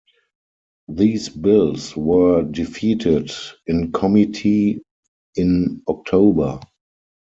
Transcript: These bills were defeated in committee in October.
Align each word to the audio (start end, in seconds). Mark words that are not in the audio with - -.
These 0.87 1.29
bills 1.29 1.95
were 1.95 2.41
defeated 2.41 3.31
in 3.67 3.91
committee 3.91 4.81
in 5.35 5.83
October. 5.87 6.59